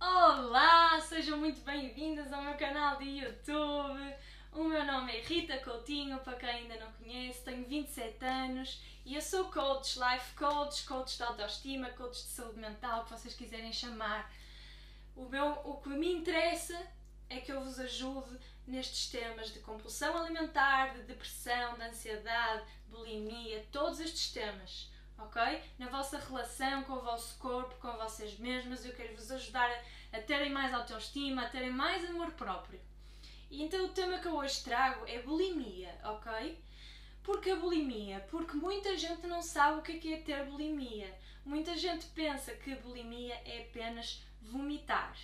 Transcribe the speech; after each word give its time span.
Olá, 0.00 1.00
sejam 1.00 1.38
muito 1.38 1.60
bem-vindas 1.62 2.32
ao 2.32 2.42
meu 2.42 2.54
canal 2.54 2.96
de 2.96 3.04
YouTube. 3.04 4.14
O 4.52 4.64
meu 4.64 4.84
nome 4.84 5.12
é 5.12 5.20
Rita 5.22 5.58
Coutinho, 5.58 6.18
para 6.18 6.34
quem 6.34 6.48
ainda 6.48 6.76
não 6.76 6.92
conhece, 6.92 7.44
tenho 7.44 7.64
27 7.66 8.24
anos 8.24 8.80
e 9.04 9.16
eu 9.16 9.20
sou 9.20 9.46
coach, 9.46 9.98
life 9.98 10.34
coach, 10.36 10.84
coach 10.86 11.16
de 11.16 11.22
autoestima, 11.22 11.90
coach 11.90 12.22
de 12.22 12.28
saúde 12.28 12.60
mental, 12.60 13.04
que 13.04 13.10
vocês 13.10 13.34
quiserem 13.34 13.72
chamar. 13.72 14.30
O, 15.16 15.28
meu, 15.28 15.60
o 15.64 15.76
que 15.78 15.88
me 15.88 16.12
interessa 16.12 16.76
é 17.28 17.40
que 17.40 17.52
eu 17.52 17.62
vos 17.62 17.78
ajude 17.78 18.38
nestes 18.66 19.10
temas 19.10 19.52
de 19.52 19.60
compulsão 19.60 20.16
alimentar, 20.16 20.94
de 20.94 21.02
depressão, 21.02 21.74
de 21.74 21.82
ansiedade, 21.82 22.64
bulimia, 22.88 23.64
todos 23.70 24.00
estes 24.00 24.32
temas 24.32 24.90
ok? 25.18 25.62
Na 25.78 25.88
vossa 25.88 26.18
relação 26.18 26.82
com 26.84 26.94
o 26.94 27.02
vosso 27.02 27.38
corpo, 27.38 27.74
com 27.80 27.92
vocês 27.92 28.38
mesmas, 28.38 28.84
eu 28.84 28.92
quero 28.92 29.14
vos 29.14 29.30
ajudar 29.30 29.68
a, 30.12 30.18
a 30.18 30.22
terem 30.22 30.50
mais 30.50 30.72
autoestima, 30.72 31.42
a 31.42 31.48
terem 31.48 31.70
mais 31.70 32.08
amor 32.08 32.30
próprio. 32.32 32.80
E 33.50 33.62
então 33.62 33.84
o 33.84 33.88
tema 33.88 34.18
que 34.18 34.26
eu 34.26 34.36
hoje 34.36 34.62
trago 34.62 35.06
é 35.06 35.22
bulimia, 35.22 35.94
ok? 36.04 36.58
Porque 37.22 37.50
a 37.50 37.56
bulimia? 37.56 38.20
Porque 38.30 38.56
muita 38.56 38.96
gente 38.96 39.26
não 39.26 39.42
sabe 39.42 39.78
o 39.78 39.82
que 39.82 40.12
é, 40.12 40.14
é 40.14 40.20
ter 40.20 40.44
bulimia. 40.44 41.12
Muita 41.44 41.76
gente 41.76 42.06
pensa 42.06 42.52
que 42.54 42.74
bulimia 42.76 43.34
é 43.44 43.62
apenas 43.68 44.22
vomitar, 44.42 45.16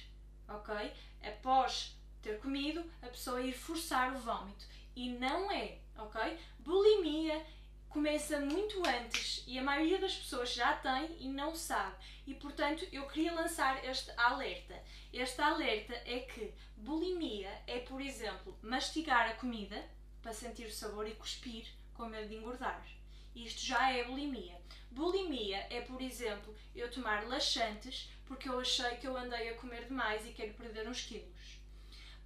ok? 0.57 0.93
Após 1.23 1.97
ter 2.21 2.39
comido, 2.39 2.85
a 3.03 3.07
pessoa 3.07 3.41
ir 3.41 3.53
forçar 3.53 4.15
o 4.15 4.19
vômito. 4.19 4.65
E 4.95 5.11
não 5.11 5.51
é, 5.51 5.79
ok? 5.97 6.39
Bulimia 6.59 7.45
começa 7.89 8.41
muito 8.41 8.83
antes 8.87 9.45
e 9.47 9.59
a 9.59 9.63
maioria 9.63 9.99
das 9.99 10.15
pessoas 10.15 10.55
já 10.55 10.73
tem 10.75 11.15
e 11.21 11.29
não 11.29 11.55
sabe. 11.55 11.95
E 12.27 12.35
portanto 12.35 12.87
eu 12.91 13.07
queria 13.07 13.35
lançar 13.35 13.85
este 13.85 14.11
alerta. 14.17 14.75
Este 15.13 15.41
alerta 15.43 15.93
é 16.07 16.21
que 16.21 16.55
bulimia 16.77 17.51
é, 17.67 17.81
por 17.81 18.01
exemplo, 18.01 18.57
mastigar 18.63 19.29
a 19.29 19.35
comida 19.35 19.85
para 20.23 20.33
sentir 20.33 20.67
o 20.67 20.73
sabor 20.73 21.07
e 21.07 21.15
cuspir 21.15 21.67
com 21.93 22.07
medo 22.07 22.29
de 22.29 22.37
engordar. 22.37 22.83
Isto 23.35 23.61
já 23.63 23.91
é 23.91 24.05
bulimia. 24.05 24.61
Bulimia 24.91 25.67
é, 25.71 25.81
por 25.81 26.01
exemplo, 26.03 26.55
eu 26.75 26.91
tomar 26.91 27.27
laxantes 27.27 28.11
porque 28.27 28.49
eu 28.49 28.61
achei 28.61 28.97
que 28.97 29.07
eu 29.07 29.17
andei 29.17 29.49
a 29.49 29.55
comer 29.55 29.87
demais 29.87 30.27
e 30.27 30.33
quero 30.33 30.55
perder 30.55 30.89
uns 30.89 31.03
quilos. 31.03 31.61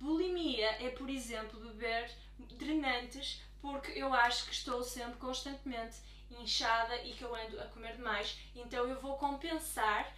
Bulimia 0.00 0.70
é, 0.84 0.90
por 0.90 1.08
exemplo, 1.08 1.60
beber 1.60 2.10
drenantes 2.38 3.40
porque 3.60 3.92
eu 3.92 4.12
acho 4.12 4.46
que 4.46 4.52
estou 4.52 4.82
sempre 4.82 5.18
constantemente 5.18 5.96
inchada 6.30 6.96
e 7.02 7.12
que 7.12 7.22
eu 7.22 7.34
ando 7.34 7.60
a 7.60 7.66
comer 7.66 7.96
demais, 7.96 8.38
então 8.54 8.86
eu 8.86 9.00
vou 9.00 9.16
compensar 9.16 10.12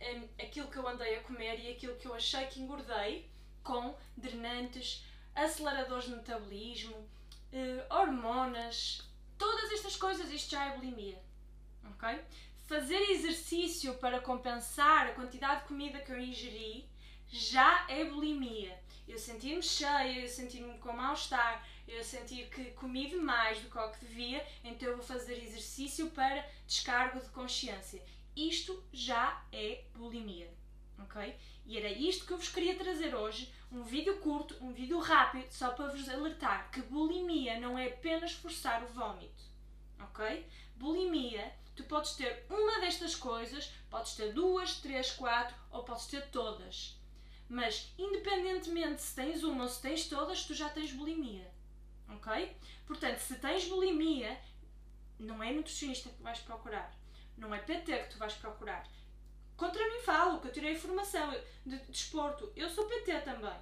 um, 0.00 0.28
aquilo 0.42 0.68
que 0.68 0.76
eu 0.76 0.86
andei 0.86 1.16
a 1.16 1.22
comer 1.22 1.58
e 1.60 1.72
aquilo 1.72 1.96
que 1.96 2.06
eu 2.06 2.14
achei 2.14 2.46
que 2.46 2.60
engordei 2.60 3.28
com 3.62 3.94
drenantes, 4.16 5.04
aceleradores 5.34 6.04
de 6.04 6.16
metabolismo, 6.16 6.96
uh, 6.96 7.94
hormonas, 7.94 9.02
todas 9.38 9.72
estas 9.72 9.96
coisas, 9.96 10.30
isto 10.30 10.50
já 10.50 10.66
é 10.66 10.76
bulimia. 10.76 11.20
Ok? 11.90 12.20
Fazer 12.66 13.00
exercício 13.10 13.94
para 13.94 14.20
compensar 14.20 15.08
a 15.08 15.12
quantidade 15.12 15.62
de 15.62 15.68
comida 15.68 16.00
que 16.00 16.12
eu 16.12 16.18
ingeri 16.18 16.88
já 17.28 17.86
é 17.88 18.04
bulimia. 18.04 18.82
Eu 19.06 19.18
sentir-me 19.18 19.62
cheia, 19.62 20.20
eu 20.20 20.28
sentir-me 20.28 20.78
com 20.78 20.92
mal-estar, 20.92 21.66
eu 21.86 22.02
sentir 22.02 22.48
que 22.48 22.70
comi 22.72 23.08
demais 23.08 23.60
do 23.60 23.68
que 23.68 24.04
devia, 24.06 24.46
então 24.62 24.88
eu 24.88 24.96
vou 24.96 25.04
fazer 25.04 25.42
exercício 25.42 26.10
para 26.10 26.48
descargo 26.66 27.20
de 27.20 27.28
consciência. 27.28 28.02
Isto 28.34 28.82
já 28.92 29.44
é 29.52 29.84
bulimia, 29.94 30.50
ok? 30.98 31.36
E 31.66 31.78
era 31.78 31.88
isto 31.88 32.26
que 32.26 32.32
eu 32.32 32.38
vos 32.38 32.48
queria 32.48 32.76
trazer 32.76 33.14
hoje, 33.14 33.52
um 33.70 33.82
vídeo 33.82 34.18
curto, 34.18 34.56
um 34.60 34.72
vídeo 34.72 34.98
rápido, 34.98 35.50
só 35.50 35.70
para 35.70 35.88
vos 35.88 36.08
alertar 36.08 36.70
que 36.70 36.82
bulimia 36.82 37.58
não 37.58 37.78
é 37.78 37.88
apenas 37.88 38.32
forçar 38.32 38.82
o 38.84 38.88
vômito, 38.88 39.44
ok? 40.00 40.46
Bulimia, 40.76 41.52
tu 41.74 41.84
podes 41.84 42.12
ter 42.14 42.46
uma 42.50 42.80
destas 42.80 43.14
coisas, 43.14 43.72
podes 43.90 44.14
ter 44.14 44.32
duas, 44.32 44.80
três, 44.80 45.10
quatro, 45.10 45.56
ou 45.70 45.82
podes 45.84 46.06
ter 46.06 46.28
todas. 46.30 46.98
Mas, 47.48 47.92
independentemente 47.98 49.02
se 49.02 49.14
tens 49.14 49.42
uma 49.42 49.64
ou 49.64 49.68
se 49.68 49.80
tens 49.80 50.08
todas, 50.08 50.44
tu 50.44 50.54
já 50.54 50.68
tens 50.68 50.92
bulimia 50.92 51.54
ok? 52.08 52.56
Portanto, 52.86 53.18
se 53.18 53.36
tens 53.36 53.66
bulimia, 53.66 54.38
não 55.18 55.42
é 55.42 55.52
nutricionista 55.52 56.10
que 56.10 56.22
vais 56.22 56.38
procurar, 56.40 56.92
não 57.36 57.54
é 57.54 57.58
PT 57.58 57.98
que 57.98 58.10
tu 58.10 58.18
vais 58.18 58.34
procurar. 58.34 58.86
Eu 60.44 60.52
tirei 60.52 60.76
formação 60.76 61.34
de 61.64 61.78
desporto. 61.86 62.52
Eu 62.54 62.68
sou 62.68 62.86
PT 62.86 63.20
também. 63.20 63.56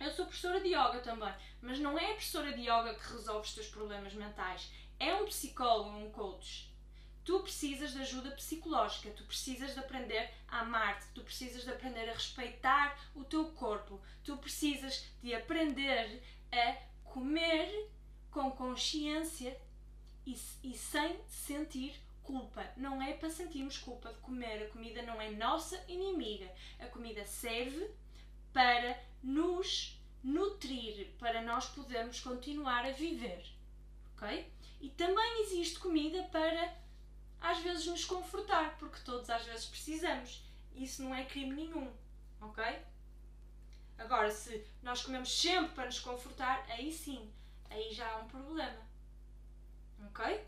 Eu 0.00 0.10
sou 0.10 0.26
professora 0.26 0.60
de 0.60 0.68
yoga 0.68 1.00
também. 1.00 1.32
Mas 1.60 1.78
não 1.78 1.98
é 1.98 2.06
a 2.06 2.14
professora 2.14 2.52
de 2.52 2.62
yoga 2.62 2.94
que 2.94 3.12
resolve 3.12 3.46
os 3.46 3.54
teus 3.54 3.68
problemas 3.68 4.14
mentais. 4.14 4.70
É 4.98 5.14
um 5.14 5.26
psicólogo, 5.26 5.90
um 5.90 6.10
coach. 6.10 6.74
Tu 7.24 7.40
precisas 7.40 7.92
de 7.92 8.00
ajuda 8.00 8.30
psicológica, 8.30 9.10
tu 9.10 9.24
precisas 9.24 9.74
de 9.74 9.80
aprender 9.80 10.30
a 10.46 10.60
amar-te, 10.60 11.06
tu 11.12 11.22
precisas 11.22 11.64
de 11.64 11.70
aprender 11.70 12.08
a 12.08 12.12
respeitar 12.12 12.96
o 13.16 13.24
teu 13.24 13.46
corpo, 13.46 14.00
tu 14.22 14.36
precisas 14.36 15.04
de 15.20 15.34
aprender 15.34 16.22
a 16.52 16.76
comer 17.02 17.90
com 18.30 18.48
consciência 18.52 19.60
e, 20.24 20.38
e 20.62 20.72
sem 20.74 21.18
sentir 21.26 22.00
culpa. 22.26 22.66
Não 22.76 23.00
é 23.00 23.12
para 23.14 23.30
sentirmos 23.30 23.78
culpa 23.78 24.12
de 24.12 24.18
comer. 24.18 24.64
A 24.64 24.68
comida 24.68 25.02
não 25.02 25.20
é 25.20 25.30
nossa 25.30 25.82
inimiga. 25.88 26.50
A 26.78 26.86
comida 26.86 27.24
serve 27.24 27.90
para 28.52 29.00
nos 29.22 29.98
nutrir, 30.22 31.08
para 31.18 31.40
nós 31.42 31.66
podermos 31.66 32.20
continuar 32.20 32.84
a 32.84 32.90
viver. 32.90 33.44
Ok? 34.14 34.52
E 34.80 34.88
também 34.90 35.42
existe 35.42 35.78
comida 35.78 36.22
para 36.24 36.74
às 37.40 37.58
vezes 37.58 37.86
nos 37.86 38.04
confortar, 38.04 38.76
porque 38.78 38.98
todos 39.04 39.30
às 39.30 39.44
vezes 39.44 39.66
precisamos. 39.66 40.42
Isso 40.74 41.02
não 41.02 41.14
é 41.14 41.24
crime 41.24 41.54
nenhum. 41.54 41.92
Ok? 42.40 42.62
Agora, 43.98 44.30
se 44.30 44.64
nós 44.82 45.02
comemos 45.02 45.32
sempre 45.40 45.74
para 45.74 45.86
nos 45.86 46.00
confortar, 46.00 46.66
aí 46.68 46.92
sim, 46.92 47.30
aí 47.70 47.92
já 47.94 48.10
há 48.10 48.18
um 48.18 48.28
problema. 48.28 48.80
Ok? 50.08 50.45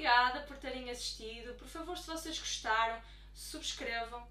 Obrigada 0.00 0.40
por 0.46 0.56
terem 0.56 0.88
assistido. 0.88 1.52
Por 1.58 1.68
favor, 1.68 1.98
se 1.98 2.06
vocês 2.06 2.38
gostaram, 2.38 3.02
subscrevam, 3.34 4.26